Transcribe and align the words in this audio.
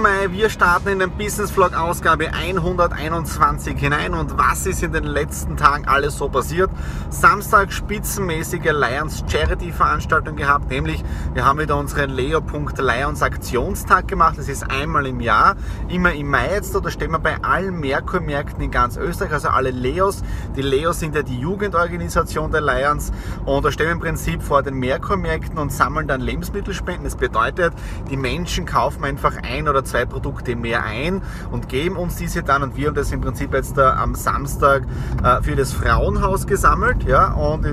Mai. 0.00 0.30
Wir 0.30 0.48
starten 0.48 0.88
in 0.88 0.98
den 1.00 1.10
Business 1.10 1.50
Vlog 1.50 1.74
Ausgabe 1.74 2.32
121 2.32 3.78
hinein. 3.78 4.14
Und 4.14 4.38
was 4.38 4.64
ist 4.64 4.82
in 4.82 4.92
den 4.92 5.04
letzten 5.04 5.58
Tagen 5.58 5.86
alles 5.86 6.16
so 6.16 6.30
passiert? 6.30 6.70
Samstag 7.10 7.70
spitzenmäßige 7.70 8.72
Lions 8.72 9.22
Charity 9.28 9.70
Veranstaltung 9.70 10.36
gehabt, 10.36 10.70
nämlich 10.70 11.04
wir 11.34 11.44
haben 11.44 11.58
wieder 11.58 11.76
unseren 11.76 12.08
Leo.Lions 12.08 13.22
Aktionstag 13.22 14.08
gemacht. 14.08 14.38
Das 14.38 14.48
ist 14.48 14.70
einmal 14.70 15.06
im 15.06 15.20
Jahr, 15.20 15.56
immer 15.88 16.14
im 16.14 16.30
Mai 16.30 16.52
jetzt. 16.54 16.74
Da 16.74 16.90
stehen 16.90 17.10
wir 17.10 17.18
bei 17.18 17.36
allen 17.42 17.78
Merkur-Märkten 17.78 18.62
in 18.62 18.70
ganz 18.70 18.96
Österreich, 18.96 19.32
also 19.32 19.48
alle 19.48 19.70
Leos. 19.70 20.22
Die 20.56 20.62
Leos 20.62 21.00
sind 21.00 21.14
ja 21.14 21.22
die 21.22 21.38
Jugendorganisation 21.38 22.50
der 22.50 22.62
Lions 22.62 23.12
und 23.44 23.62
da 23.62 23.70
stehen 23.70 23.86
wir 23.86 23.92
im 23.92 24.00
Prinzip 24.00 24.42
vor 24.42 24.62
den 24.62 24.76
Merkur-Märkten 24.78 25.58
und 25.58 25.70
sammeln 25.70 26.08
dann 26.08 26.22
Lebensmittelspenden. 26.22 27.04
Das 27.04 27.16
bedeutet, 27.16 27.74
die 28.10 28.14
die 28.14 28.20
Menschen 28.20 28.64
kaufen 28.64 29.02
einfach 29.02 29.38
ein 29.42 29.66
oder 29.66 29.83
zwei 29.84 30.04
Produkte 30.04 30.56
mehr 30.56 30.84
ein 30.84 31.22
und 31.50 31.68
geben 31.68 31.96
uns 31.96 32.16
diese 32.16 32.42
dann 32.42 32.62
und 32.62 32.76
wir 32.76 32.88
haben 32.88 32.94
das 32.94 33.12
im 33.12 33.20
Prinzip 33.20 33.52
jetzt 33.54 33.76
da 33.76 33.96
am 33.96 34.14
Samstag 34.14 34.82
äh, 35.22 35.42
für 35.42 35.56
das 35.56 35.72
Frauenhaus 35.72 36.46
gesammelt, 36.46 37.04
ja, 37.04 37.32
und, 37.32 37.64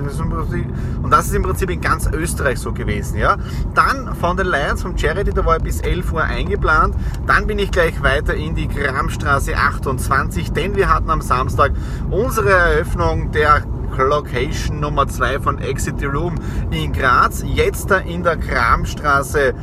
das 1.10 1.26
ist 1.26 1.34
im 1.34 1.42
Prinzip 1.42 1.70
in 1.70 1.80
ganz 1.80 2.06
Österreich 2.06 2.58
so 2.58 2.72
gewesen, 2.72 3.18
ja. 3.18 3.36
Dann 3.74 4.14
von 4.16 4.36
den 4.36 4.46
Lions, 4.46 4.82
vom 4.82 4.96
Charity, 4.96 5.32
da 5.32 5.44
war 5.44 5.56
ich 5.56 5.62
bis 5.62 5.80
11 5.80 6.12
Uhr 6.12 6.22
eingeplant, 6.22 6.94
dann 7.26 7.46
bin 7.46 7.58
ich 7.58 7.70
gleich 7.70 8.02
weiter 8.02 8.34
in 8.34 8.54
die 8.54 8.68
Grammstraße 8.68 9.56
28, 9.56 10.52
denn 10.52 10.76
wir 10.76 10.88
hatten 10.88 11.10
am 11.10 11.20
Samstag 11.20 11.72
unsere 12.10 12.50
Eröffnung 12.50 13.32
der 13.32 13.62
Location 13.98 14.80
Nummer 14.80 15.06
2 15.06 15.40
von 15.40 15.58
Exit 15.58 15.98
the 15.98 16.06
Room 16.06 16.34
in 16.70 16.92
Graz, 16.92 17.42
jetzt 17.46 17.90
da 17.90 17.98
in 17.98 18.22
der 18.22 18.36
Kramstraße 18.36 19.54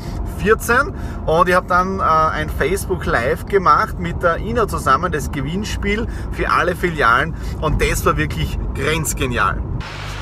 14 0.42 0.94
und 1.26 1.50
ich 1.50 1.56
habe 1.56 1.68
dann 1.68 2.00
äh, 2.00 2.04
ein 2.04 2.50
Facebook 2.50 3.06
Live 3.06 3.46
gemacht 3.46 4.00
mit 4.00 4.24
der 4.24 4.38
Ina 4.38 4.68
zusammen, 4.68 5.12
das 5.12 5.32
Gewinnspiel 5.32 6.08
für 6.32 6.50
alle 6.50 6.76
Filialen. 6.76 7.36
Und 7.62 7.82
das 7.82 8.06
war 8.06 8.18
wirklich 8.18 8.58
grenzgenial. 8.74 9.62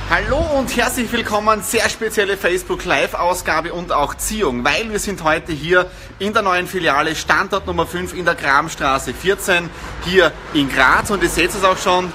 Hallo 0.10 0.38
und 0.58 0.76
herzlich 0.78 1.12
willkommen, 1.12 1.62
sehr 1.62 1.90
spezielle 1.90 2.38
Facebook 2.38 2.86
Live 2.86 3.14
Ausgabe 3.14 3.74
und 3.74 3.92
auch 3.92 4.16
Ziehung, 4.16 4.64
weil 4.64 4.90
wir 4.90 5.00
sind 5.00 5.22
heute 5.26 5.52
hier 5.52 5.92
in 6.18 6.32
der 6.32 6.44
neuen 6.44 6.66
Filiale 6.66 7.14
Standort 7.14 7.68
Nummer 7.68 7.86
5 7.86 8.14
in 8.14 8.24
der 8.24 8.36
Kramstraße 8.36 9.14
14 9.14 9.70
hier 10.06 10.32
in 10.54 10.70
Graz. 10.70 11.12
Und 11.12 11.24
ihr 11.24 11.30
seht 11.30 11.50
es 11.50 11.64
auch 11.66 11.78
schon, 11.78 12.14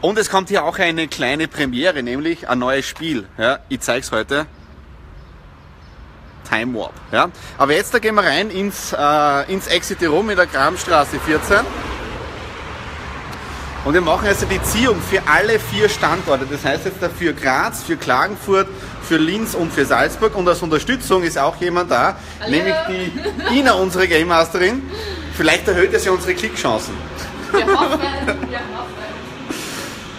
und 0.00 0.18
es 0.18 0.30
kommt 0.30 0.48
hier 0.48 0.64
auch 0.64 0.78
eine 0.78 1.08
kleine 1.08 1.48
Premiere, 1.48 2.02
nämlich 2.02 2.48
ein 2.48 2.58
neues 2.58 2.86
Spiel. 2.86 3.26
Ja, 3.38 3.60
ich 3.68 3.80
zeige 3.80 4.00
es 4.00 4.12
heute. 4.12 4.46
Time 6.48 6.78
Warp. 6.78 6.92
Ja. 7.12 7.28
Aber 7.58 7.74
jetzt 7.74 7.92
da 7.92 7.98
gehen 7.98 8.14
wir 8.14 8.22
rein 8.22 8.50
ins, 8.50 8.94
äh, 8.96 9.52
ins 9.52 9.66
Exit 9.66 10.02
Room 10.02 10.30
in 10.30 10.36
der 10.36 10.46
Kramstraße 10.46 11.18
14. 11.18 11.58
Und 13.84 13.94
wir 13.94 14.00
machen 14.00 14.26
also 14.26 14.46
die 14.46 14.60
Ziehung 14.62 15.00
für 15.00 15.22
alle 15.28 15.60
vier 15.60 15.88
Standorte. 15.88 16.46
Das 16.50 16.64
heißt 16.64 16.86
jetzt 16.86 16.98
für 17.16 17.32
Graz, 17.32 17.84
für 17.84 17.96
Klagenfurt, 17.96 18.66
für 19.02 19.16
Linz 19.16 19.54
und 19.54 19.72
für 19.72 19.84
Salzburg. 19.84 20.34
Und 20.34 20.48
als 20.48 20.60
Unterstützung 20.60 21.22
ist 21.22 21.38
auch 21.38 21.56
jemand 21.60 21.90
da, 21.90 22.16
Hallo. 22.40 22.50
nämlich 22.50 22.74
die 22.88 23.58
Ina, 23.58 23.74
unsere 23.74 24.08
Game 24.08 24.28
Masterin. 24.28 24.82
Vielleicht 25.34 25.68
erhöht 25.68 25.92
es 25.94 26.04
ja 26.04 26.12
unsere 26.12 26.34
Klickchancen. 26.34 26.94
Wir 27.52 27.64
hoffen, 27.64 28.00
wir 28.00 28.58
hoffen. 28.58 29.05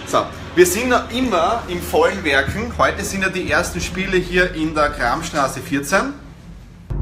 So, 0.09 0.19
wir 0.55 0.65
sind 0.65 0.87
noch 0.87 1.11
immer 1.11 1.63
im 1.67 1.81
vollen 1.81 2.23
Werken. 2.23 2.71
Heute 2.77 3.03
sind 3.03 3.23
ja 3.23 3.29
die 3.29 3.51
ersten 3.51 3.81
Spiele 3.81 4.15
hier 4.15 4.53
in 4.55 4.73
der 4.73 4.91
Kramstraße 4.91 5.59
14. 5.59 6.13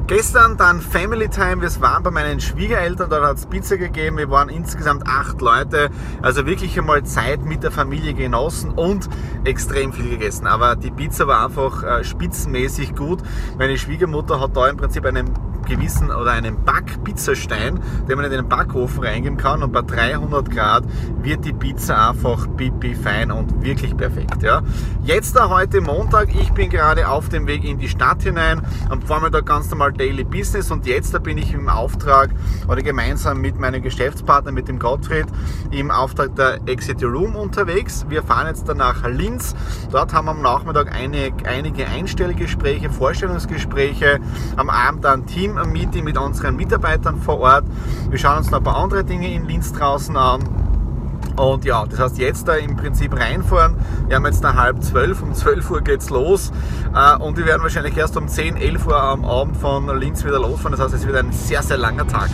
Gestern 0.07 0.57
dann 0.57 0.81
Family 0.81 1.29
Time, 1.29 1.61
wir 1.61 1.81
waren 1.81 2.01
bei 2.01 2.09
meinen 2.09 2.39
Schwiegereltern, 2.39 3.11
dort 3.11 3.23
hat 3.23 3.37
es 3.37 3.45
Pizza 3.45 3.77
gegeben, 3.77 4.17
wir 4.17 4.31
waren 4.31 4.49
insgesamt 4.49 5.07
acht 5.07 5.39
Leute, 5.39 5.91
also 6.23 6.47
wirklich 6.47 6.77
einmal 6.79 7.03
Zeit 7.03 7.45
mit 7.45 7.61
der 7.61 7.71
Familie 7.71 8.15
genossen 8.15 8.71
und 8.71 9.07
extrem 9.43 9.93
viel 9.93 10.09
gegessen. 10.09 10.47
Aber 10.47 10.75
die 10.75 10.89
Pizza 10.89 11.27
war 11.27 11.45
einfach 11.45 11.83
äh, 11.83 12.03
spitzenmäßig 12.03 12.95
gut. 12.95 13.19
Meine 13.59 13.77
Schwiegermutter 13.77 14.39
hat 14.39 14.57
da 14.57 14.67
im 14.67 14.77
Prinzip 14.77 15.05
einen 15.05 15.31
gewissen 15.65 16.11
oder 16.11 16.31
einen 16.31 16.63
Backpizzastein, 16.63 17.79
den 18.07 18.15
man 18.15 18.25
in 18.25 18.31
den 18.31 18.47
Backofen 18.47 19.03
reingeben 19.03 19.37
kann 19.37 19.63
und 19.63 19.71
bei 19.71 19.81
300 19.81 20.49
Grad 20.49 20.83
wird 21.21 21.45
die 21.45 21.53
Pizza 21.53 22.09
einfach 22.09 22.47
pipi 22.55 22.95
fein 22.95 23.31
und 23.31 23.63
wirklich 23.63 23.95
perfekt. 23.97 24.43
Ja. 24.43 24.61
Jetzt 25.03 25.35
da 25.35 25.49
heute 25.49 25.81
Montag, 25.81 26.33
ich 26.33 26.51
bin 26.51 26.69
gerade 26.69 27.07
auf 27.07 27.29
dem 27.29 27.47
Weg 27.47 27.63
in 27.63 27.77
die 27.77 27.89
Stadt 27.89 28.23
hinein, 28.23 28.61
am 28.89 29.01
Vormittag 29.01 29.45
ganz 29.45 29.69
normal 29.69 29.93
Daily 29.93 30.23
Business 30.23 30.71
und 30.71 30.85
jetzt 30.85 31.13
da 31.13 31.19
bin 31.19 31.37
ich 31.37 31.53
im 31.53 31.69
Auftrag 31.69 32.29
oder 32.67 32.81
gemeinsam 32.81 33.41
mit 33.41 33.59
meinem 33.59 33.81
Geschäftspartner, 33.81 34.51
mit 34.51 34.67
dem 34.67 34.79
Gottfried, 34.79 35.27
im 35.71 35.91
Auftrag 35.91 36.35
der 36.35 36.59
Exit 36.67 37.03
Room 37.03 37.35
unterwegs. 37.35 38.05
Wir 38.09 38.23
fahren 38.23 38.47
jetzt 38.47 38.67
dann 38.67 38.77
nach 38.77 39.07
Linz. 39.07 39.55
Dort 39.91 40.13
haben 40.13 40.25
wir 40.25 40.31
am 40.31 40.41
Nachmittag 40.41 40.93
eine, 40.93 41.31
einige 41.45 41.87
Einstellgespräche, 41.87 42.89
Vorstellungsgespräche, 42.89 44.19
am 44.55 44.69
Abend 44.69 45.03
dann 45.03 45.25
Team 45.25 45.54
Meeting 45.63 46.03
mit 46.03 46.17
unseren 46.17 46.55
Mitarbeitern 46.55 47.21
vor 47.21 47.39
Ort. 47.39 47.65
Wir 48.09 48.17
schauen 48.17 48.39
uns 48.39 48.51
noch 48.51 48.59
ein 48.59 48.63
paar 48.63 48.77
andere 48.77 49.03
Dinge 49.03 49.33
in 49.33 49.45
Linz 49.47 49.71
draußen 49.71 50.15
an. 50.15 50.43
Und 51.35 51.65
ja, 51.65 51.85
das 51.85 51.99
heißt 51.99 52.17
jetzt 52.17 52.47
da 52.47 52.55
im 52.55 52.75
Prinzip 52.75 53.17
reinfahren. 53.17 53.75
Wir 54.07 54.15
haben 54.15 54.25
jetzt 54.25 54.43
nach 54.43 54.55
halb 54.55 54.81
zwölf, 54.83 55.21
um 55.21 55.33
zwölf 55.33 55.69
Uhr 55.69 55.81
geht's 55.81 56.09
los. 56.09 56.51
Äh, 56.93 57.17
und 57.17 57.37
wir 57.37 57.45
werden 57.45 57.63
wahrscheinlich 57.63 57.97
erst 57.97 58.15
um 58.15 58.27
10, 58.27 58.57
11 58.57 58.87
Uhr 58.87 59.01
am 59.01 59.25
Abend 59.25 59.57
von 59.57 59.87
Linz 59.99 60.23
wieder 60.23 60.39
losfahren. 60.39 60.71
Das 60.71 60.81
heißt, 60.81 60.93
es 60.93 61.05
wird 61.05 61.17
ein 61.17 61.31
sehr, 61.31 61.61
sehr 61.61 61.77
langer 61.77 62.07
Tag. 62.07 62.29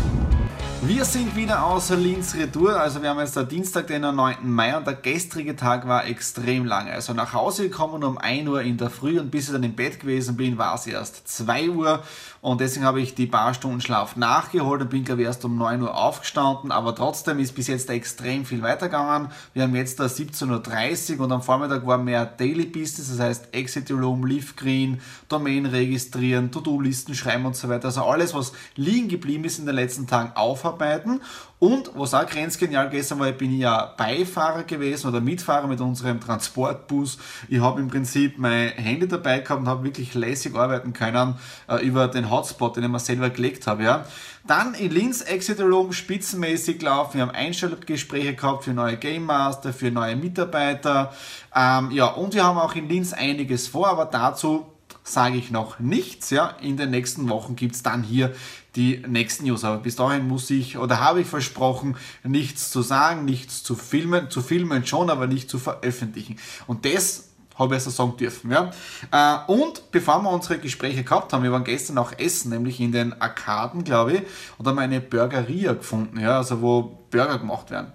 Wir 0.84 1.06
sind 1.06 1.36
wieder 1.36 1.64
außer 1.64 1.96
Linz 1.96 2.34
Retour, 2.34 2.75
also 2.75 3.03
wir 3.03 3.09
haben 3.12 3.19
jetzt 3.19 3.36
der 3.36 3.44
Dienstag, 3.44 3.86
den 3.86 4.02
9. 4.02 4.38
Mai 4.42 4.75
und 4.75 4.88
der 4.88 4.96
gestrige 4.96 5.56
Tag 5.56 5.88
war 5.88 6.08
extrem 6.08 6.66
lang. 6.66 6.90
Also 6.90 7.14
nach 7.14 7.34
Hause 7.34 7.69
gekommen 7.69 8.03
um 8.03 8.18
1 8.18 8.50
Uhr 8.50 8.64
in 8.64 8.78
der 8.78 8.90
Früh 8.90 9.20
und 9.20 9.30
bis 9.30 9.46
ich 9.46 9.53
dann 9.53 9.62
im 9.62 9.75
Bett 9.75 10.00
gewesen 10.00 10.38
bin, 10.38 10.58
war 10.58 10.74
es 10.74 10.88
erst 10.88 11.28
2 11.28 11.70
Uhr 11.70 12.02
und 12.41 12.62
deswegen 12.62 12.84
habe 12.84 13.00
ich 13.00 13.14
die 13.14 13.28
paar 13.28 13.53
Stunden 13.53 13.80
Schlaf 13.80 14.16
nachgeholt 14.16 14.81
und 14.81 14.90
bin 14.90 15.03
glaube 15.03 15.22
ich 15.22 15.28
erst 15.28 15.46
um 15.46 15.56
9 15.56 15.84
Uhr 15.84 15.96
aufgestanden, 15.96 16.72
aber 16.72 16.96
trotzdem 16.96 17.38
ist 17.38 17.53
bis 17.53 17.68
jetzt 17.68 17.88
extrem 17.91 18.44
viel 18.44 18.64
weitergegangen. 18.64 19.29
Wir 19.53 19.64
haben 19.64 19.76
jetzt 19.76 20.00
da 20.00 20.05
17.30 20.05 21.20
Uhr 21.20 21.26
und 21.26 21.32
am 21.32 21.44
Vormittag 21.44 21.85
war 21.85 22.00
mehr 22.00 22.26
Daily 22.26 22.66
Business, 22.66 23.09
das 23.09 23.20
heißt 23.20 23.53
Exit 23.53 23.91
Room, 23.91 24.26
Leaf 24.26 24.55
Green, 24.55 25.00
Domain 25.29 25.67
registrieren, 25.67 26.50
To-Do-Listen 26.50 27.14
schreiben 27.14 27.46
und 27.46 27.55
so 27.55 27.70
weiter. 27.70 27.85
Also 27.85 28.03
alles, 28.03 28.34
was 28.34 28.53
liegen 28.76 29.09
geblieben 29.09 29.44
ist 29.44 29.59
in 29.59 29.67
den 29.67 29.76
letzten 29.76 30.08
Tagen 30.08 30.32
aufhaben 30.35 30.71
abarbeiten. 30.72 31.22
Und 31.59 31.91
was 31.94 32.16
auch 32.16 32.26
grenzgenial 32.26 32.90
gestern 32.90 33.20
war, 33.20 33.29
ich 33.29 33.38
bin 33.38 33.56
ja 33.56 33.94
Beifahrer 33.96 34.64
gewesen 34.64 35.08
oder 35.08 35.22
Mitfahrer 35.22 35.68
mit 35.68 35.79
unserem 35.79 36.20
Transportbus. 36.20 37.20
Ich 37.50 37.59
habe 37.59 37.79
im 37.82 37.88
Prinzip 37.88 38.40
mein 38.40 38.70
Handy 38.70 39.08
dabei 39.08 39.40
gehabt 39.40 39.62
und 39.62 39.68
habe 39.68 39.84
wirklich 39.84 40.16
lässig 40.16 40.56
arbeiten 40.56 40.94
können 40.94 41.35
äh, 41.70 41.85
über 41.85 42.08
den 42.08 42.32
Hotspot, 42.32 42.78
den 42.78 42.85
ich 42.85 42.90
mir 42.90 43.00
selber 43.00 43.29
gelegt 43.29 43.68
habe. 43.68 43.84
Ja. 43.84 44.06
Dann 44.47 44.73
in 44.73 44.90
Linz 44.90 45.22
Exeter 45.22 45.66
Room 45.66 45.94
spitzenmäßig 45.94 46.79
gelaufen. 46.79 47.16
Wir 47.16 47.28
haben 47.28 47.35
Einstellungsgespräche 47.35 48.34
gehabt 48.34 48.64
für 48.64 48.74
neue 48.74 48.97
Game 48.97 49.26
Master, 49.26 49.72
für 49.72 49.91
neue 49.91 50.16
Mitarbeiter. 50.16 51.14
Ähm, 51.56 51.91
ja, 51.91 52.08
und 52.08 52.34
wir 52.34 52.44
haben 52.44 52.58
auch 52.58 52.74
in 52.74 52.90
Linz 52.90 53.14
einiges 53.14 53.67
vor, 53.67 53.88
aber 53.88 54.06
dazu 54.06 54.71
sage 55.03 55.38
ich 55.38 55.52
noch 55.52 55.80
nichts. 55.80 56.30
Ja. 56.30 56.50
In 56.62 56.78
den 56.78 56.92
nächsten 56.92 57.30
Wochen 57.30 57.56
gibt 57.56 57.76
es 57.76 57.84
dann 57.84 58.03
hier 58.03 58.34
die 58.76 59.03
nächsten 59.08 59.46
News. 59.46 59.64
Aber 59.64 59.78
bis 59.78 59.96
dahin 59.96 60.28
muss 60.28 60.50
ich 60.50 60.78
oder 60.78 61.00
habe 61.00 61.22
ich 61.22 61.28
versprochen, 61.28 61.98
nichts 62.24 62.72
zu 62.72 62.82
sagen, 62.82 63.26
nichts 63.26 63.64
zu 63.64 63.76
filmen, 63.76 64.30
zu 64.30 64.42
filmen 64.42 64.86
schon, 64.86 65.09
aber 65.09 65.28
nicht 65.28 65.50
zu 65.50 65.59
veröffentlichen. 65.59 66.38
Und 66.68 66.86
das 66.86 67.30
habe 67.58 67.76
ich 67.76 67.80
also 67.80 67.90
sagen 67.90 68.18
dürfen. 68.18 68.52
Ja? 68.52 68.72
Äh, 69.12 69.52
und 69.52 69.92
bevor 69.92 70.22
wir 70.22 70.32
unsere 70.32 70.58
Gespräche 70.58 71.03
gehabt 71.03 71.34
haben, 71.34 71.44
wir 71.44 71.52
waren 71.52 71.64
gestern 71.64 71.98
auch 71.98 72.14
essen, 72.18 72.50
nämlich 72.50 72.80
in 72.80 72.92
den 72.92 73.20
Arkaden, 73.22 73.84
glaube 73.84 74.14
ich, 74.14 74.22
und 74.58 74.68
haben 74.68 74.80
eine 74.80 75.02
Burgeria 75.02 75.74
gefunden, 75.74 76.20
ja? 76.20 76.38
also 76.38 76.62
wo 76.62 77.00
Burger 77.12 77.40
gemacht 77.40 77.70
werden 77.70 77.92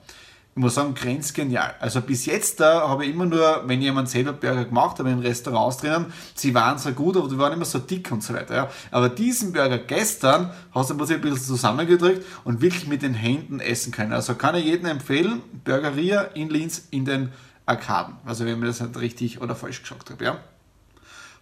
ich 0.56 0.62
muss 0.62 0.74
sagen, 0.74 0.94
grenzgenial. 0.94 1.74
Also 1.80 2.00
bis 2.00 2.24
jetzt 2.24 2.60
da 2.60 2.88
habe 2.88 3.04
ich 3.04 3.12
immer 3.12 3.26
nur, 3.26 3.64
wenn 3.66 3.82
jemand 3.82 4.08
selber 4.08 4.32
Burger 4.32 4.64
gemacht 4.64 4.98
hat, 4.98 5.06
in 5.06 5.18
Restaurants 5.18 5.76
drinnen, 5.76 6.06
sie 6.34 6.54
waren 6.54 6.78
so 6.78 6.92
gut, 6.92 7.18
aber 7.18 7.28
die 7.28 7.36
waren 7.36 7.52
immer 7.52 7.66
so 7.66 7.78
dick 7.78 8.10
und 8.10 8.22
so 8.22 8.32
weiter. 8.32 8.54
Ja. 8.54 8.70
Aber 8.90 9.10
diesen 9.10 9.52
Burger 9.52 9.76
gestern 9.76 10.50
hast 10.72 10.88
du 10.88 10.94
ein 10.94 10.96
bisschen 10.96 11.36
zusammengedrückt 11.36 12.24
und 12.44 12.62
wirklich 12.62 12.86
mit 12.86 13.02
den 13.02 13.12
Händen 13.12 13.60
essen 13.60 13.92
können. 13.92 14.14
Also 14.14 14.34
kann 14.34 14.54
ich 14.54 14.64
jedem 14.64 14.86
empfehlen, 14.86 15.42
Burgeria 15.62 16.22
in 16.22 16.48
Linz 16.48 16.86
in 16.90 17.04
den 17.04 17.32
Arkaden. 17.66 18.14
Also 18.24 18.46
wenn 18.46 18.58
mir 18.58 18.68
das 18.68 18.80
nicht 18.80 18.98
richtig 18.98 19.42
oder 19.42 19.54
falsch 19.54 19.82
gesagt 19.82 20.08
habe. 20.08 20.24
Ja. 20.24 20.38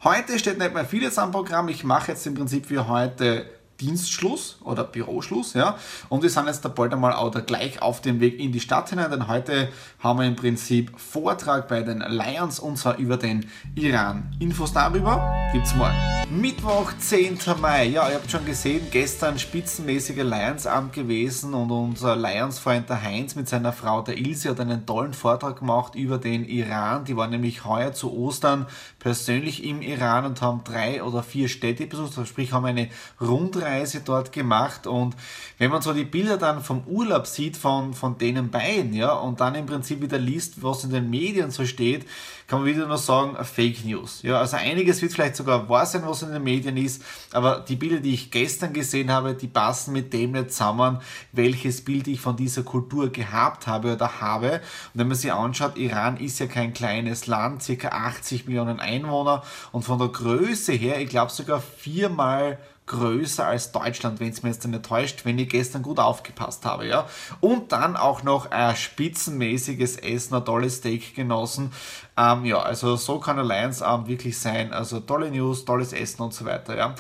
Heute 0.03 0.41
steht 0.41 0.59
nicht 0.59 0.75
mehr 0.75 0.85
vieles 0.85 1.19
am 1.19 1.31
Programm. 1.31 1.69
Ich 1.69 1.85
mache 1.85 2.11
jetzt 2.11 2.27
im 2.27 2.35
Prinzip 2.35 2.67
für 2.67 2.89
heute 2.89 3.47
Dienstschluss 3.81 4.59
oder 4.63 4.85
Büroschluss, 4.85 5.55
ja. 5.55 5.77
Und 6.09 6.23
wir 6.23 6.31
sind 6.31 6.47
jetzt 6.47 6.65
da 6.65 6.69
bald 6.69 6.93
einmal 6.93 7.13
auch 7.13 7.33
gleich 7.47 7.83
auf 7.83 8.01
dem 8.01 8.21
Weg 8.21 8.39
in 8.39 8.53
die 8.53 8.61
Stadt 8.61 8.91
hinein, 8.91 9.11
denn 9.11 9.29
heute 9.29 9.69
haben 10.01 10.19
wir 10.19 10.27
im 10.27 10.37
Prinzip 10.37 10.93
Vortrag 10.99 11.69
bei 11.69 11.83
den 11.83 12.01
Lions 12.01 12.59
und 12.61 12.77
zwar 12.77 12.97
über 12.99 13.17
den 13.17 13.47
Iran. 13.75 14.35
Infos 14.39 14.73
darüber 14.73 15.35
gibt's 15.53 15.75
morgen. 15.75 16.24
Mittwoch, 16.31 16.93
10. 16.99 17.39
Mai. 17.61 17.87
Ja, 17.87 18.09
ihr 18.09 18.15
habt 18.17 18.31
schon 18.31 18.45
gesehen, 18.45 18.89
gestern 18.91 19.39
spitzenmäßiger 19.39 20.25
Lions-Abend 20.25 20.93
gewesen 20.93 21.55
und 21.55 21.71
unser 21.71 22.17
Lions-Freund 22.17 22.89
der 22.89 23.03
Heinz 23.03 23.35
mit 23.35 23.49
seiner 23.49 23.73
Frau 23.73 24.03
der 24.03 24.17
Ilse 24.17 24.51
hat 24.51 24.61
einen 24.61 24.87
tollen 24.87 25.13
Vortrag 25.13 25.59
gemacht 25.59 25.95
über 25.95 26.19
den 26.19 26.45
Iran. 26.45 27.05
Die 27.05 27.17
waren 27.17 27.31
nämlich 27.31 27.65
heuer 27.65 27.93
zu 27.93 28.13
Ostern 28.13 28.67
persönlich 28.99 29.65
im 29.65 29.83
Iran 29.83 30.25
und 30.25 30.41
haben 30.41 30.63
drei 30.65 31.03
oder 31.03 31.23
vier 31.23 31.49
Städte 31.49 31.87
besucht, 31.87 32.27
sprich 32.27 32.53
haben 32.53 32.65
eine 32.65 32.89
Rundreise 33.21 33.65
Reise 33.85 34.01
dort 34.01 34.33
gemacht 34.33 34.87
und 34.87 35.15
wenn 35.59 35.71
man 35.71 35.83
so 35.83 35.93
die 35.93 36.05
Bilder 36.05 36.37
dann 36.37 36.63
vom 36.63 36.85
Urlaub 36.87 37.27
sieht 37.27 37.57
von, 37.57 37.95
von 37.95 38.19
denen 38.19 38.51
beiden, 38.51 38.95
ja, 38.95 39.13
und 39.13 39.41
dann 39.41 39.55
im 39.55 39.67
Prinzip 39.67 40.01
wieder 40.01 40.19
liest, 40.19 40.63
was 40.63 40.85
in 40.85 40.91
den 40.91 41.11
Medien 41.11 41.51
so 41.51 41.67
steht, 41.67 42.07
kann 42.47 42.61
man 42.61 42.69
wieder 42.69 42.87
nur 42.87 42.99
sagen, 42.99 43.37
Fake 43.45 43.85
News. 43.85 44.23
Ja, 44.23 44.39
also 44.39 44.57
einiges 44.57 45.01
wird 45.01 45.13
vielleicht 45.13 45.37
sogar 45.37 45.69
wahr 45.69 45.87
sein, 45.87 46.03
was 46.07 46.14
in 46.23 46.33
den 46.33 46.43
Medien 46.43 46.77
ist, 46.77 47.03
aber 47.33 47.65
die 47.67 47.77
Bilder, 47.77 48.01
die 48.01 48.15
ich 48.15 48.31
gestern 48.31 48.73
gesehen 48.73 49.11
habe, 49.11 49.35
die 49.35 49.49
passen 49.49 49.93
mit 49.93 50.13
dem 50.13 50.33
nicht 50.33 50.53
zusammen, 50.53 51.01
welches 51.33 51.85
Bild 51.85 52.09
ich 52.09 52.21
von 52.21 52.37
dieser 52.37 52.63
Kultur 52.63 53.11
gehabt 53.11 53.67
habe 53.67 53.95
oder 53.95 54.21
habe. 54.21 54.61
Und 54.93 55.01
wenn 55.01 55.09
man 55.09 55.17
sich 55.17 55.33
anschaut, 55.33 55.77
Iran 55.77 56.17
ist 56.17 56.39
ja 56.39 56.47
kein 56.47 56.73
kleines 56.73 57.27
Land, 57.27 57.63
circa 57.63 57.89
80 57.89 58.47
Millionen 58.47 58.81
Einwohner 58.81 59.43
und 59.73 59.83
von 59.83 59.99
der 59.99 60.09
Größe 60.09 60.73
her, 60.73 61.01
ich 61.01 61.09
glaube 61.09 61.33
sogar 61.33 61.61
viermal 61.61 62.59
größer 62.87 63.47
als 63.47 63.73
Deutschland, 63.73 64.21
wenn 64.21 64.31
es 64.31 64.43
mir 64.43 64.51
jetzt 64.51 64.67
nicht 64.67 64.85
täuscht, 64.85 65.25
wenn 65.25 65.39
ich 65.39 65.49
gestern 65.49 65.83
gut 65.83 65.99
aufgepasst 65.99 66.67
habe, 66.67 66.87
ja. 66.87 67.07
Und 67.41 67.73
dann 67.73 67.97
auch 67.97 68.23
noch 68.23 68.51
ein 68.51 68.77
spitzenmäßiges 68.77 69.97
Essen, 69.97 70.35
ein 70.35 70.45
tolles 70.45 70.77
Steak 70.77 71.15
genossen. 71.15 71.73
Ähm, 72.17 72.45
ja, 72.45 72.59
also 72.59 72.97
so 72.97 73.19
kann 73.19 73.39
ein 73.39 73.47
Lions-Abend 73.47 74.09
wirklich 74.09 74.39
sein. 74.39 74.73
Also 74.73 75.01
tolle 75.01 75.31
News, 75.31 75.65
tolles 75.65 75.93
Essen 75.93 76.23
und 76.23 76.35
so 76.35 76.45
weiter, 76.45 76.77
ja. 76.77 76.95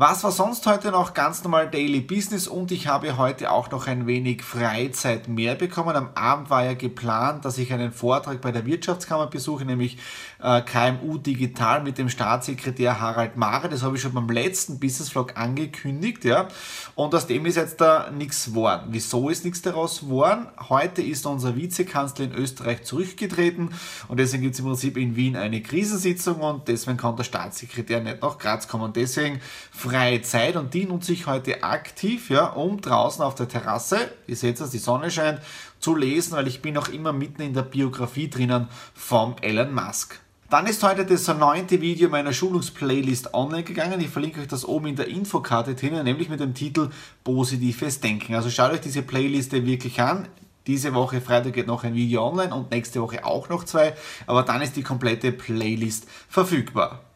Was 0.00 0.22
war 0.22 0.30
sonst 0.30 0.64
heute 0.64 0.92
noch 0.92 1.12
ganz 1.12 1.42
normal 1.42 1.68
Daily 1.68 2.00
Business 2.00 2.46
und 2.46 2.70
ich 2.70 2.86
habe 2.86 3.16
heute 3.16 3.50
auch 3.50 3.68
noch 3.72 3.88
ein 3.88 4.06
wenig 4.06 4.44
Freizeit 4.44 5.26
mehr 5.26 5.56
bekommen. 5.56 5.96
Am 5.96 6.10
Abend 6.14 6.50
war 6.50 6.64
ja 6.64 6.74
geplant, 6.74 7.44
dass 7.44 7.58
ich 7.58 7.72
einen 7.72 7.90
Vortrag 7.90 8.40
bei 8.40 8.52
der 8.52 8.64
Wirtschaftskammer 8.64 9.26
besuche, 9.26 9.64
nämlich 9.64 9.98
äh, 10.40 10.62
KMU 10.62 11.18
Digital 11.18 11.82
mit 11.82 11.98
dem 11.98 12.08
Staatssekretär 12.10 13.00
Harald 13.00 13.36
Mare. 13.36 13.68
Das 13.68 13.82
habe 13.82 13.96
ich 13.96 14.02
schon 14.02 14.14
beim 14.14 14.28
letzten 14.28 14.78
Business 14.78 15.08
Vlog 15.08 15.36
angekündigt, 15.36 16.24
ja. 16.24 16.46
Und 16.94 17.12
aus 17.12 17.26
dem 17.26 17.44
ist 17.46 17.56
jetzt 17.56 17.80
da 17.80 18.08
nichts 18.12 18.44
geworden. 18.44 18.90
Wieso 18.90 19.30
ist 19.30 19.44
nichts 19.44 19.62
daraus 19.62 20.02
geworden? 20.02 20.46
Heute 20.68 21.02
ist 21.02 21.26
unser 21.26 21.56
Vizekanzler 21.56 22.26
in 22.26 22.34
Österreich 22.34 22.84
zurückgetreten 22.84 23.70
und 24.06 24.20
deswegen 24.20 24.44
gibt 24.44 24.54
es 24.54 24.60
im 24.60 24.66
Prinzip 24.66 24.96
in 24.96 25.16
Wien 25.16 25.34
eine 25.34 25.60
Krisensitzung 25.60 26.38
und 26.38 26.68
deswegen 26.68 26.98
kann 26.98 27.16
der 27.16 27.24
Staatssekretär 27.24 27.98
nicht 28.00 28.22
nach 28.22 28.38
Graz 28.38 28.68
kommen. 28.68 28.92
Deswegen 28.92 29.40
freie 29.88 30.20
Zeit 30.20 30.56
und 30.56 30.74
die 30.74 30.84
nutze 30.84 31.12
ich 31.12 31.26
heute 31.26 31.62
aktiv, 31.62 32.28
ja, 32.28 32.46
um 32.46 32.80
draußen 32.80 33.22
auf 33.22 33.34
der 33.34 33.48
Terrasse, 33.48 34.10
ihr 34.26 34.36
seht 34.36 34.60
es, 34.60 34.70
die 34.70 34.78
Sonne 34.78 35.10
scheint, 35.10 35.40
zu 35.80 35.96
lesen, 35.96 36.32
weil 36.32 36.46
ich 36.46 36.60
bin 36.60 36.76
auch 36.76 36.88
immer 36.88 37.14
mitten 37.14 37.40
in 37.40 37.54
der 37.54 37.62
Biografie 37.62 38.28
drinnen 38.28 38.68
vom 38.92 39.36
Elon 39.40 39.72
Musk. 39.72 40.20
Dann 40.50 40.66
ist 40.66 40.82
heute 40.82 41.06
das 41.06 41.26
neunte 41.28 41.80
Video 41.80 42.10
meiner 42.10 42.32
Schulungsplaylist 42.32 43.32
online 43.32 43.64
gegangen. 43.64 44.00
Ich 44.00 44.08
verlinke 44.08 44.40
euch 44.40 44.48
das 44.48 44.66
oben 44.66 44.88
in 44.88 44.96
der 44.96 45.08
Infokarte 45.08 45.74
drinnen, 45.74 46.04
nämlich 46.04 46.28
mit 46.28 46.40
dem 46.40 46.54
Titel 46.54 46.90
Positives 47.24 48.00
Denken. 48.00 48.34
Also 48.34 48.50
schaut 48.50 48.72
euch 48.72 48.80
diese 48.80 49.02
Playliste 49.02 49.64
wirklich 49.64 50.00
an. 50.00 50.28
Diese 50.66 50.92
Woche 50.92 51.22
Freitag 51.22 51.54
geht 51.54 51.66
noch 51.66 51.84
ein 51.84 51.94
Video 51.94 52.26
online 52.26 52.54
und 52.54 52.70
nächste 52.70 53.00
Woche 53.00 53.24
auch 53.24 53.48
noch 53.48 53.64
zwei, 53.64 53.94
aber 54.26 54.42
dann 54.42 54.60
ist 54.60 54.76
die 54.76 54.82
komplette 54.82 55.32
Playlist 55.32 56.06
verfügbar. 56.28 57.07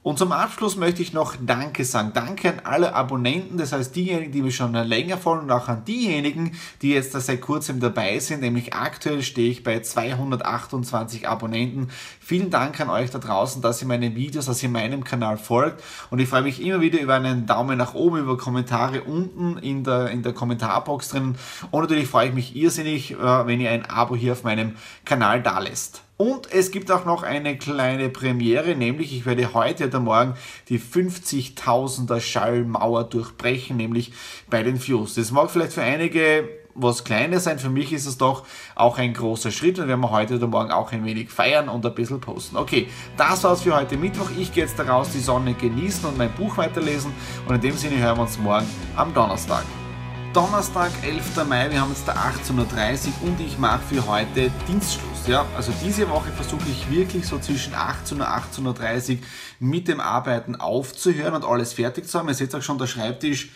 Und 0.00 0.16
zum 0.16 0.30
Abschluss 0.30 0.76
möchte 0.76 1.02
ich 1.02 1.12
noch 1.12 1.34
Danke 1.44 1.84
sagen. 1.84 2.12
Danke 2.14 2.50
an 2.50 2.60
alle 2.62 2.94
Abonnenten, 2.94 3.58
das 3.58 3.72
heißt 3.72 3.96
diejenigen, 3.96 4.30
die 4.30 4.42
mir 4.42 4.52
schon 4.52 4.72
länger 4.72 5.18
folgen 5.18 5.44
und 5.44 5.50
auch 5.50 5.66
an 5.66 5.84
diejenigen, 5.84 6.52
die 6.82 6.90
jetzt 6.90 7.12
seit 7.12 7.40
kurzem 7.40 7.80
dabei 7.80 8.18
sind. 8.20 8.40
Nämlich 8.40 8.74
aktuell 8.74 9.22
stehe 9.22 9.50
ich 9.50 9.64
bei 9.64 9.80
228 9.80 11.28
Abonnenten. 11.28 11.88
Vielen 12.20 12.48
Dank 12.50 12.80
an 12.80 12.90
euch 12.90 13.10
da 13.10 13.18
draußen, 13.18 13.60
dass 13.60 13.82
ihr 13.82 13.88
meine 13.88 14.14
Videos, 14.14 14.46
dass 14.46 14.62
ihr 14.62 14.68
meinem 14.68 15.02
Kanal 15.02 15.36
folgt. 15.36 15.82
Und 16.10 16.20
ich 16.20 16.28
freue 16.28 16.42
mich 16.42 16.62
immer 16.62 16.80
wieder 16.80 17.00
über 17.00 17.14
einen 17.14 17.46
Daumen 17.46 17.76
nach 17.76 17.94
oben, 17.94 18.18
über 18.18 18.38
Kommentare 18.38 19.02
unten 19.02 19.58
in 19.58 19.82
der, 19.82 20.10
in 20.10 20.22
der 20.22 20.32
Kommentarbox 20.32 21.08
drin. 21.08 21.36
Und 21.72 21.80
natürlich 21.82 22.08
freue 22.08 22.28
ich 22.28 22.34
mich 22.34 22.54
irrsinnig, 22.54 23.10
äh, 23.10 23.46
wenn 23.46 23.60
ihr 23.60 23.72
ein 23.72 23.84
Abo 23.84 24.14
hier 24.14 24.32
auf 24.32 24.44
meinem 24.44 24.76
Kanal 25.04 25.42
da 25.42 25.58
lässt. 25.58 26.02
Und 26.20 26.52
es 26.52 26.72
gibt 26.72 26.90
auch 26.90 27.04
noch 27.04 27.22
eine 27.22 27.56
kleine 27.56 28.08
Premiere, 28.08 28.74
nämlich 28.74 29.16
ich 29.16 29.24
werde 29.24 29.54
heute 29.54 29.86
oder 29.86 30.00
morgen 30.00 30.34
die 30.68 30.80
50.000er 30.80 32.20
Schallmauer 32.20 33.04
durchbrechen, 33.04 33.76
nämlich 33.76 34.12
bei 34.50 34.64
den 34.64 34.84
Views. 34.84 35.14
Das 35.14 35.30
mag 35.30 35.48
vielleicht 35.48 35.74
für 35.74 35.82
einige 35.82 36.48
was 36.74 37.04
Kleines 37.04 37.44
sein, 37.44 37.60
für 37.60 37.70
mich 37.70 37.92
ist 37.92 38.06
es 38.06 38.18
doch 38.18 38.44
auch 38.74 38.98
ein 38.98 39.14
großer 39.14 39.52
Schritt 39.52 39.78
und 39.78 39.86
werden 39.86 40.00
wir 40.00 40.10
heute 40.10 40.36
oder 40.36 40.48
morgen 40.48 40.72
auch 40.72 40.90
ein 40.90 41.04
wenig 41.04 41.30
feiern 41.30 41.68
und 41.68 41.86
ein 41.86 41.94
bisschen 41.94 42.20
posten. 42.20 42.56
Okay, 42.56 42.88
das 43.16 43.44
war's 43.44 43.62
für 43.62 43.76
heute 43.76 43.96
Mittwoch. 43.96 44.30
Ich 44.36 44.52
gehe 44.52 44.64
jetzt 44.64 44.78
daraus 44.78 45.12
die 45.12 45.20
Sonne 45.20 45.54
genießen 45.54 46.04
und 46.04 46.18
mein 46.18 46.32
Buch 46.32 46.56
weiterlesen 46.56 47.12
und 47.46 47.54
in 47.54 47.60
dem 47.60 47.76
Sinne 47.76 47.98
hören 47.98 48.16
wir 48.16 48.22
uns 48.22 48.38
morgen 48.38 48.66
am 48.96 49.14
Donnerstag. 49.14 49.64
Donnerstag, 50.32 50.90
11. 51.04 51.46
Mai, 51.48 51.70
wir 51.70 51.80
haben 51.80 51.90
jetzt 51.90 52.06
da 52.06 52.12
18.30 52.12 53.06
Uhr 53.22 53.28
und 53.28 53.40
ich 53.40 53.56
mache 53.58 53.82
für 53.82 54.06
heute 54.06 54.50
Dienstschluss. 54.66 55.17
Ja? 55.28 55.46
Also 55.54 55.72
diese 55.84 56.08
Woche 56.08 56.30
versuche 56.32 56.64
ich 56.70 56.90
wirklich 56.90 57.26
so 57.26 57.38
zwischen 57.38 57.74
18 57.74 58.18
Uhr 58.18 58.26
und 58.26 58.80
18.30 58.80 59.12
Uhr 59.12 59.18
mit 59.60 59.86
dem 59.86 60.00
Arbeiten 60.00 60.56
aufzuhören 60.56 61.34
und 61.34 61.44
alles 61.44 61.74
fertig 61.74 62.08
zu 62.08 62.18
haben. 62.18 62.28
Ihr 62.28 62.34
seht 62.34 62.54
auch 62.54 62.62
schon, 62.62 62.78
der 62.78 62.86
Schreibtisch 62.86 63.50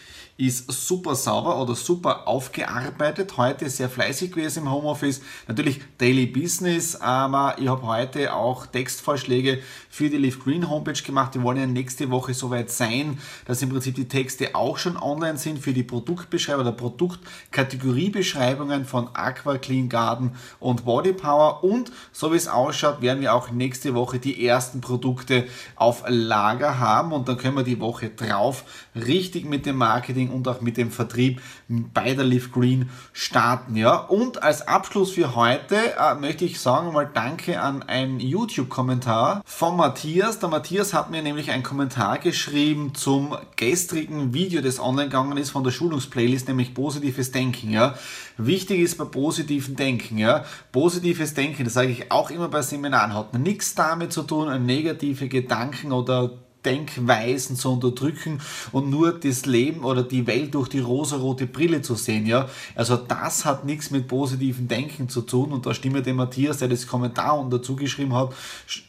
ist 0.47 0.73
super 0.73 1.15
sauber 1.15 1.63
oder 1.63 1.77
super 1.77 2.27
aufgearbeitet. 2.27 3.37
Heute 3.37 3.71
sehr 3.71 3.89
fleißig 3.89 4.33
gewesen 4.33 4.65
im 4.65 4.73
Homeoffice. 4.73 5.21
Natürlich 5.47 5.81
Daily 5.99 6.27
Business, 6.27 6.97
aber 6.97 7.55
ich 7.61 7.69
habe 7.69 7.83
heute 7.83 8.35
auch 8.35 8.67
Textvorschläge 8.67 9.61
für 9.89 10.11
die 10.11 10.17
Live 10.17 10.43
Green 10.43 10.69
Homepage 10.69 11.01
gemacht. 11.01 11.35
Wir 11.35 11.45
wollen 11.45 11.59
ja 11.59 11.67
nächste 11.67 12.11
Woche 12.11 12.35
soweit 12.35 12.73
sein, 12.73 13.21
dass 13.45 13.63
im 13.63 13.69
Prinzip 13.69 13.95
die 13.95 14.09
Texte 14.09 14.57
auch 14.57 14.79
schon 14.79 14.97
online 14.97 15.39
sind 15.39 15.61
für 15.61 15.73
die 15.73 15.85
Produktbeschreibung 15.85 16.63
oder 16.63 16.73
Produktkategoriebeschreibungen 16.73 18.85
von 18.85 19.11
Aqua 19.15 19.59
Clean 19.59 19.89
Garden 19.89 20.33
und 20.59 20.85
Body 20.85 21.13
Power. 21.13 21.63
Und 21.63 21.93
so 22.11 22.33
wie 22.33 22.37
es 22.37 22.49
ausschaut, 22.49 23.01
werden 23.01 23.21
wir 23.21 23.33
auch 23.33 23.53
nächste 23.53 23.95
Woche 23.95 24.19
die 24.19 24.45
ersten 24.45 24.81
Produkte 24.81 25.47
auf 25.77 26.03
Lager 26.09 26.81
haben 26.81 27.13
und 27.13 27.29
dann 27.29 27.37
können 27.37 27.57
wir 27.57 27.63
die 27.63 27.79
Woche 27.79 28.09
drauf 28.09 28.65
richtig 28.97 29.45
mit 29.45 29.67
dem 29.67 29.77
Marketing 29.77 30.32
und 30.33 30.49
auch 30.49 30.61
mit 30.61 30.77
dem 30.77 30.91
Vertrieb 30.91 31.41
bei 31.69 32.15
der 32.15 32.25
Live 32.25 32.53
Green 32.53 32.91
starten. 33.12 33.77
Ja? 33.77 33.97
Und 33.97 34.43
als 34.43 34.67
Abschluss 34.67 35.12
für 35.12 35.35
heute 35.35 35.77
äh, 35.77 36.15
möchte 36.15 36.45
ich 36.45 36.61
sagen 36.61 36.93
mal 36.93 37.09
Danke 37.12 37.61
an 37.61 37.83
einen 37.83 38.21
YouTube-Kommentar 38.21 39.43
von 39.45 39.77
Matthias. 39.77 40.39
Der 40.39 40.49
Matthias 40.49 40.95
hat 40.95 41.11
mir 41.11 41.23
nämlich 41.23 41.51
einen 41.51 41.62
Kommentar 41.62 42.19
geschrieben 42.19 42.95
zum 42.95 43.37
gestrigen 43.57 44.35
Video, 44.35 44.61
das 44.61 44.81
online 44.81 45.09
gegangen 45.09 45.37
ist 45.37 45.51
von 45.51 45.65
der 45.65 45.71
Schulungsplaylist, 45.71 46.49
nämlich 46.49 46.75
positives 46.75 47.33
Denken. 47.33 47.71
Ja? 47.71 47.95
Wichtig 48.37 48.81
ist 48.81 48.99
bei 48.99 49.05
positiven 49.05 49.77
Denken. 49.77 50.19
Ja? 50.19 50.45
Positives 50.73 51.35
Denken, 51.35 51.65
das 51.65 51.75
sage 51.75 51.91
ich 51.91 52.11
auch 52.11 52.31
immer 52.31 52.49
bei 52.49 52.62
Seminaren, 52.62 53.15
hat 53.15 53.39
nichts 53.39 53.75
damit 53.75 54.12
zu 54.12 54.23
tun, 54.23 54.67
negative 54.67 55.29
Gedanken 55.29 55.93
oder 55.93 56.42
Denkweisen 56.64 57.57
zu 57.57 57.73
unterdrücken 57.73 58.40
und 58.71 58.90
nur 58.90 59.12
das 59.12 59.47
Leben 59.47 59.85
oder 59.85 60.02
die 60.02 60.26
Welt 60.26 60.54
durch 60.54 60.69
die 60.69 60.81
rosarote 60.81 61.47
Brille 61.47 61.83
zu 61.83 61.95
sehen, 61.95 62.26
ja. 62.26 62.49
Also 62.75 62.97
das 62.97 63.45
hat 63.45 63.64
nichts 63.64 63.90
mit 63.90 64.09
positivem 64.09 64.69
Denken 64.69 65.09
zu 65.09 65.23
tun 65.23 65.52
und 65.52 65.66
da 65.66 65.75
stimme 65.75 66.02
dem 66.02 66.16
Matthias, 66.16 66.59
der 66.59 66.69
das 66.69 66.87
Kommentar 66.87 67.38
und 67.38 67.50
dazu 67.50 67.76
geschrieben 67.76 68.14
hat, 68.14 68.33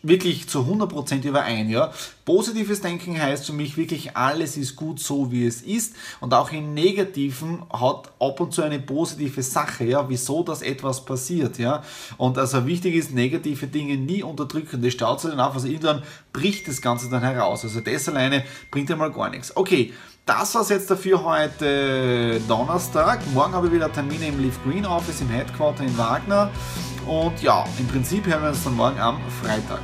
wirklich 0.01 0.47
zu 0.47 0.59
100% 0.59 1.27
überein, 1.27 1.69
ja. 1.69 1.91
Positives 2.25 2.79
Denken 2.79 3.21
heißt 3.21 3.45
für 3.45 3.53
mich 3.53 3.75
wirklich, 3.75 4.15
alles 4.15 4.55
ist 4.55 4.75
gut 4.75 4.99
so, 4.99 5.31
wie 5.31 5.45
es 5.45 5.61
ist 5.61 5.95
und 6.21 6.33
auch 6.33 6.51
in 6.51 6.73
Negativen 6.73 7.63
hat 7.69 8.11
ab 8.19 8.39
und 8.39 8.53
zu 8.53 8.61
eine 8.61 8.79
positive 8.79 9.43
Sache, 9.43 9.85
ja, 9.85 10.07
wieso 10.07 10.43
das 10.43 10.61
etwas 10.61 11.03
passiert, 11.03 11.57
ja. 11.57 11.83
Und 12.17 12.37
also 12.37 12.65
wichtig 12.65 12.95
ist, 12.95 13.13
negative 13.13 13.67
Dinge 13.67 13.97
nie 13.97 14.23
unterdrücken, 14.23 14.81
das 14.81 14.93
staut 14.93 15.19
sich 15.19 15.31
dann 15.31 15.39
auf, 15.39 15.55
also 15.55 15.67
irgendwann 15.67 16.03
bricht 16.31 16.67
das 16.67 16.81
Ganze 16.81 17.09
dann 17.09 17.21
heraus. 17.21 17.62
Also 17.63 17.81
das 17.81 18.09
alleine 18.09 18.43
bringt 18.71 18.89
ja 18.89 18.95
mal 18.95 19.11
gar 19.11 19.29
nichts. 19.29 19.55
Okay, 19.55 19.93
das 20.25 20.55
war 20.55 20.61
es 20.61 20.69
jetzt 20.69 20.89
dafür 20.89 21.23
heute 21.23 22.39
Donnerstag. 22.47 23.19
Morgen 23.33 23.53
habe 23.53 23.67
ich 23.67 23.73
wieder 23.73 23.91
Termine 23.91 24.27
im 24.27 24.39
Leaf 24.39 24.57
Green 24.63 24.85
Office 24.85 25.21
im 25.21 25.29
Headquarter 25.29 25.83
in 25.83 25.97
Wagner. 25.97 26.49
Und 27.05 27.41
ja, 27.41 27.65
im 27.77 27.87
Prinzip 27.87 28.25
hören 28.25 28.43
wir 28.43 28.49
uns 28.49 28.63
dann 28.63 28.75
morgen 28.75 28.99
am 28.99 29.19
Freitag. 29.41 29.81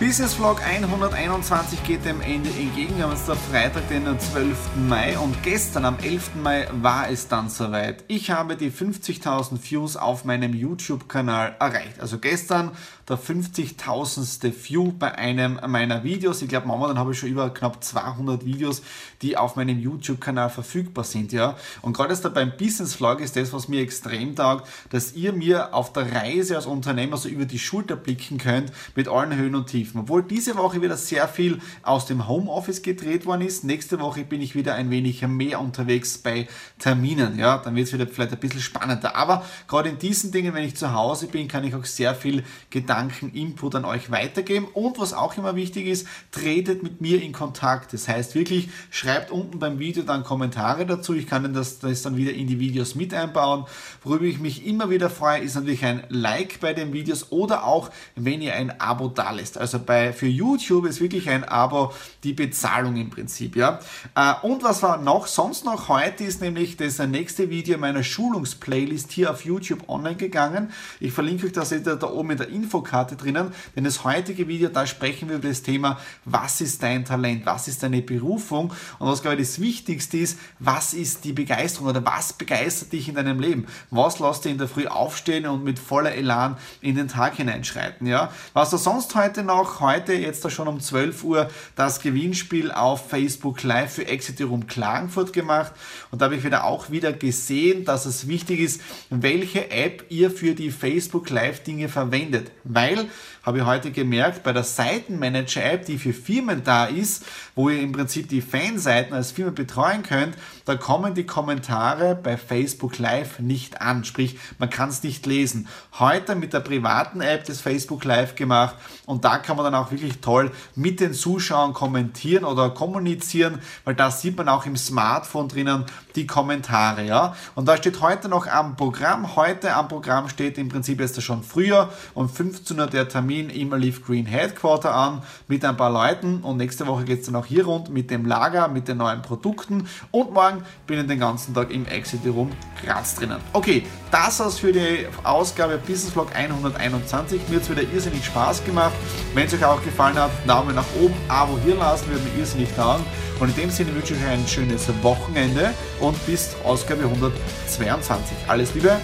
Business 0.00 0.34
Vlog 0.34 0.62
121 0.64 1.82
geht 1.82 2.04
dem 2.04 2.20
Ende 2.20 2.50
entgegen. 2.50 2.96
Wir 2.96 3.04
haben 3.04 3.10
jetzt 3.10 3.28
da 3.28 3.34
Freitag, 3.34 3.88
den 3.88 4.04
12. 4.04 4.56
Mai 4.88 5.18
und 5.18 5.42
gestern 5.42 5.84
am 5.84 5.98
11. 5.98 6.36
Mai 6.36 6.68
war 6.80 7.10
es 7.10 7.26
dann 7.26 7.50
soweit. 7.50 8.04
Ich 8.06 8.30
habe 8.30 8.56
die 8.56 8.70
50.000 8.70 9.58
Views 9.60 9.96
auf 9.96 10.24
meinem 10.24 10.54
YouTube-Kanal 10.54 11.56
erreicht. 11.58 11.98
Also 11.98 12.18
gestern 12.18 12.70
der 13.08 13.18
50.000. 13.18 14.52
View 14.68 14.92
bei 14.92 15.16
einem 15.16 15.58
meiner 15.66 16.04
Videos. 16.04 16.42
Ich 16.42 16.48
glaube, 16.48 16.66
momentan 16.66 16.98
habe 16.98 17.12
ich 17.12 17.18
schon 17.18 17.30
über 17.30 17.52
knapp 17.52 17.82
200 17.82 18.44
Videos, 18.44 18.82
die 19.22 19.36
auf 19.36 19.56
meinem 19.56 19.78
YouTube-Kanal 19.78 20.50
verfügbar 20.50 21.04
sind. 21.04 21.32
Ja? 21.32 21.56
Und 21.82 21.94
gerade 21.94 22.12
jetzt 22.12 22.24
da 22.24 22.28
beim 22.28 22.52
Business 22.56 22.94
Vlog 22.94 23.20
ist 23.20 23.36
das, 23.36 23.52
was 23.52 23.68
mir 23.68 23.80
extrem 23.80 24.36
taugt, 24.36 24.68
dass 24.90 25.14
ihr 25.14 25.32
mir 25.32 25.74
auf 25.74 25.92
der 25.92 26.12
Reise 26.12 26.56
als 26.56 26.66
Unternehmer 26.66 27.16
so 27.16 27.28
über 27.28 27.46
die 27.46 27.58
Schulter 27.58 27.96
blicken 27.96 28.38
könnt 28.38 28.72
mit 28.94 29.08
allen 29.08 29.34
Höhen 29.34 29.54
und 29.54 29.66
Tiefen. 29.66 30.00
Obwohl 30.00 30.22
diese 30.22 30.56
Woche 30.56 30.82
wieder 30.82 30.96
sehr 30.96 31.28
viel 31.28 31.60
aus 31.82 32.06
dem 32.06 32.28
Homeoffice 32.28 32.82
gedreht 32.82 33.26
worden 33.26 33.42
ist. 33.42 33.64
Nächste 33.64 34.00
Woche 34.00 34.24
bin 34.24 34.42
ich 34.42 34.54
wieder 34.54 34.74
ein 34.74 34.90
wenig 34.90 35.26
mehr 35.26 35.60
unterwegs 35.60 36.18
bei 36.18 36.48
Terminen. 36.78 37.38
Ja, 37.38 37.58
dann 37.58 37.74
wird 37.74 37.88
es 37.88 37.92
wieder 37.92 38.06
vielleicht 38.06 38.32
ein 38.32 38.40
bisschen 38.40 38.60
spannender. 38.60 39.16
Aber 39.16 39.44
gerade 39.66 39.88
in 39.88 39.98
diesen 39.98 40.32
Dingen, 40.32 40.54
wenn 40.54 40.64
ich 40.64 40.76
zu 40.76 40.92
Hause 40.92 41.26
bin, 41.26 41.48
kann 41.48 41.64
ich 41.64 41.74
auch 41.74 41.84
sehr 41.84 42.14
viel 42.14 42.44
Gedanken, 42.70 42.97
Input 43.32 43.74
an 43.74 43.84
euch 43.84 44.10
weitergeben. 44.10 44.66
Und 44.74 44.98
was 44.98 45.12
auch 45.12 45.36
immer 45.36 45.56
wichtig 45.56 45.86
ist, 45.86 46.06
tretet 46.32 46.82
mit 46.82 47.00
mir 47.00 47.22
in 47.22 47.32
Kontakt. 47.32 47.92
Das 47.92 48.08
heißt 48.08 48.34
wirklich, 48.34 48.68
schreibt 48.90 49.30
unten 49.30 49.58
beim 49.58 49.78
Video 49.78 50.02
dann 50.02 50.24
Kommentare 50.24 50.86
dazu. 50.86 51.14
Ich 51.14 51.26
kann 51.26 51.52
das, 51.54 51.78
das 51.78 52.02
dann 52.02 52.16
wieder 52.16 52.32
in 52.32 52.46
die 52.46 52.58
Videos 52.58 52.94
mit 52.94 53.14
einbauen. 53.14 53.64
Worüber 54.02 54.24
ich 54.24 54.38
mich 54.38 54.66
immer 54.66 54.90
wieder 54.90 55.10
freue, 55.10 55.40
ist 55.40 55.54
natürlich 55.54 55.84
ein 55.84 56.02
Like 56.08 56.60
bei 56.60 56.72
den 56.72 56.92
Videos 56.92 57.30
oder 57.30 57.64
auch, 57.64 57.90
wenn 58.16 58.42
ihr 58.42 58.54
ein 58.54 58.80
Abo 58.80 59.08
da 59.08 59.30
lässt. 59.30 59.58
Also 59.58 59.78
bei, 59.78 60.12
für 60.12 60.26
YouTube 60.26 60.86
ist 60.86 61.00
wirklich 61.00 61.28
ein 61.30 61.44
Abo 61.44 61.92
die 62.24 62.32
Bezahlung 62.32 62.96
im 62.96 63.10
Prinzip. 63.10 63.56
Ja? 63.56 63.80
Äh, 64.14 64.34
und 64.42 64.62
was 64.62 64.82
war 64.82 64.98
noch 64.98 65.26
sonst 65.26 65.64
noch 65.64 65.88
heute 65.88 66.24
ist 66.24 66.40
nämlich 66.40 66.76
das 66.76 66.98
nächste 66.98 67.50
Video 67.50 67.78
meiner 67.78 68.02
Schulungsplaylist 68.02 69.12
hier 69.12 69.30
auf 69.30 69.44
YouTube 69.44 69.88
online 69.88 70.16
gegangen. 70.16 70.72
Ich 71.00 71.12
verlinke 71.12 71.46
euch 71.46 71.52
das 71.52 71.74
da 71.82 72.10
oben 72.10 72.30
in 72.32 72.38
der 72.38 72.48
Infokarte 72.88 73.16
drinnen, 73.16 73.52
denn 73.76 73.84
das 73.84 74.04
heutige 74.04 74.48
Video, 74.48 74.68
da 74.70 74.86
sprechen 74.86 75.28
wir 75.28 75.36
über 75.36 75.48
das 75.48 75.62
Thema, 75.62 75.98
was 76.24 76.60
ist 76.60 76.82
dein 76.82 77.04
Talent, 77.04 77.44
was 77.44 77.68
ist 77.68 77.82
deine 77.82 78.00
Berufung 78.00 78.72
und 78.98 79.08
was 79.08 79.20
glaube 79.20 79.36
ich 79.36 79.48
das 79.48 79.60
Wichtigste 79.60 80.18
ist, 80.18 80.38
was 80.58 80.94
ist 80.94 81.24
die 81.24 81.32
Begeisterung 81.32 81.88
oder 81.88 82.04
was 82.04 82.32
begeistert 82.32 82.92
dich 82.92 83.08
in 83.08 83.14
deinem 83.14 83.40
Leben? 83.40 83.66
Was 83.90 84.18
lässt 84.18 84.44
dich 84.44 84.52
in 84.52 84.58
der 84.58 84.68
Früh 84.68 84.86
aufstehen 84.86 85.46
und 85.46 85.64
mit 85.64 85.78
voller 85.78 86.14
Elan 86.14 86.56
in 86.80 86.94
den 86.94 87.08
Tag 87.08 87.36
hineinschreiten? 87.36 88.06
Ja? 88.06 88.32
Was 88.54 88.70
da 88.70 88.78
sonst 88.78 89.14
heute 89.14 89.42
noch? 89.42 89.80
Heute 89.80 90.14
jetzt 90.14 90.44
da 90.44 90.50
schon 90.50 90.68
um 90.68 90.80
12 90.80 91.24
Uhr 91.24 91.50
das 91.76 92.00
Gewinnspiel 92.00 92.72
auf 92.72 93.08
Facebook 93.08 93.62
Live 93.62 93.94
für 93.94 94.06
Exit 94.06 94.40
Room 94.40 94.66
Klagenfurt 94.66 95.32
gemacht 95.32 95.72
und 96.10 96.22
da 96.22 96.26
habe 96.26 96.36
ich 96.36 96.44
wieder 96.44 96.64
auch 96.64 96.90
wieder 96.90 97.12
gesehen, 97.12 97.84
dass 97.84 98.06
es 98.06 98.28
wichtig 98.28 98.60
ist, 98.60 98.80
welche 99.10 99.70
App 99.70 100.04
ihr 100.08 100.30
für 100.30 100.54
die 100.54 100.70
Facebook 100.70 101.28
Live 101.30 101.62
Dinge 101.62 101.88
verwendet, 101.88 102.50
weil 102.78 103.08
habe 103.48 103.58
ich 103.60 103.64
heute 103.64 103.92
gemerkt, 103.92 104.42
bei 104.42 104.52
der 104.52 104.62
Seitenmanager-App, 104.62 105.86
die 105.86 105.96
für 105.96 106.12
Firmen 106.12 106.64
da 106.64 106.84
ist, 106.84 107.24
wo 107.54 107.70
ihr 107.70 107.80
im 107.80 107.92
Prinzip 107.92 108.28
die 108.28 108.42
Fanseiten 108.42 109.14
als 109.14 109.30
Firma 109.32 109.52
betreuen 109.52 110.02
könnt, 110.02 110.36
da 110.66 110.74
kommen 110.74 111.14
die 111.14 111.24
Kommentare 111.24 112.14
bei 112.14 112.36
Facebook 112.36 112.98
Live 112.98 113.38
nicht 113.38 113.80
an. 113.80 114.04
Sprich, 114.04 114.38
man 114.58 114.68
kann 114.68 114.90
es 114.90 115.02
nicht 115.02 115.24
lesen. 115.24 115.66
Heute 115.98 116.34
mit 116.34 116.52
der 116.52 116.60
privaten 116.60 117.22
App 117.22 117.44
des 117.44 117.62
Facebook 117.62 118.04
Live 118.04 118.34
gemacht 118.34 118.76
und 119.06 119.24
da 119.24 119.38
kann 119.38 119.56
man 119.56 119.64
dann 119.64 119.74
auch 119.74 119.90
wirklich 119.90 120.20
toll 120.20 120.50
mit 120.74 121.00
den 121.00 121.14
Zuschauern 121.14 121.72
kommentieren 121.72 122.44
oder 122.44 122.68
kommunizieren, 122.68 123.60
weil 123.84 123.94
da 123.94 124.10
sieht 124.10 124.36
man 124.36 124.50
auch 124.50 124.66
im 124.66 124.76
Smartphone 124.76 125.48
drinnen 125.48 125.86
die 126.16 126.26
Kommentare. 126.26 127.04
Ja? 127.04 127.34
Und 127.54 127.66
da 127.66 127.78
steht 127.78 128.02
heute 128.02 128.28
noch 128.28 128.46
am 128.46 128.76
Programm. 128.76 129.36
Heute 129.36 129.74
am 129.74 129.88
Programm 129.88 130.28
steht 130.28 130.58
im 130.58 130.68
Prinzip 130.68 131.00
jetzt 131.00 131.22
schon 131.22 131.42
früher 131.42 131.90
um 132.12 132.28
15 132.28 132.57
Uhr 132.70 132.86
der 132.86 133.08
Termin 133.08 133.50
im 133.50 133.72
Leaf 133.74 134.04
Green 134.04 134.26
Headquarter 134.26 134.94
an 134.94 135.22
mit 135.46 135.64
ein 135.64 135.76
paar 135.76 135.90
Leuten 135.90 136.40
und 136.42 136.56
nächste 136.56 136.86
Woche 136.86 137.04
geht 137.04 137.20
es 137.20 137.26
dann 137.26 137.36
auch 137.36 137.46
hier 137.46 137.64
rund 137.64 137.90
mit 137.90 138.10
dem 138.10 138.26
Lager, 138.26 138.68
mit 138.68 138.88
den 138.88 138.98
neuen 138.98 139.22
Produkten 139.22 139.88
und 140.10 140.32
morgen 140.32 140.62
bin 140.86 141.00
ich 141.00 141.06
den 141.06 141.20
ganzen 141.20 141.54
Tag 141.54 141.70
im 141.70 141.86
Exit 141.86 142.20
Room 142.26 142.50
Graz 142.84 143.14
drinnen. 143.14 143.38
Okay, 143.52 143.84
das 144.10 144.40
war's 144.40 144.58
für 144.58 144.72
die 144.72 145.06
Ausgabe 145.24 145.78
Business 145.78 146.12
Vlog 146.12 146.34
121. 146.34 147.40
Mir 147.48 147.56
hat 147.56 147.62
es 147.62 147.70
wieder 147.70 147.82
irrsinnig 147.82 148.24
Spaß 148.24 148.64
gemacht. 148.64 148.92
Wenn 149.34 149.46
es 149.46 149.54
euch 149.54 149.64
auch 149.64 149.82
gefallen 149.82 150.16
hat, 150.16 150.30
Daumen 150.46 150.74
nach 150.74 150.86
oben, 151.00 151.14
Abo 151.28 151.58
hier 151.64 151.76
lassen, 151.76 152.08
würde 152.08 152.24
mich 152.24 152.38
irrsinnig 152.38 152.74
dauern. 152.74 153.04
Und 153.40 153.50
in 153.50 153.56
dem 153.56 153.70
Sinne 153.70 153.94
wünsche 153.94 154.14
ich 154.14 154.20
euch 154.20 154.28
ein 154.28 154.46
schönes 154.46 154.88
Wochenende 155.02 155.72
und 156.00 156.26
bis 156.26 156.56
Ausgabe 156.64 157.04
122. 157.04 158.36
Alles 158.48 158.74
Liebe, 158.74 158.96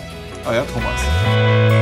euer 0.46 0.66
Thomas. 0.66 1.73